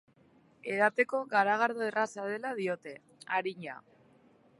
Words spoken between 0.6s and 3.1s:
Edateko garagardo erraza dela diote,